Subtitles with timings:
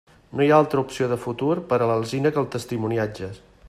[0.37, 3.35] No hi ha altra opció de futur per a l'alzina que el testimoniatge.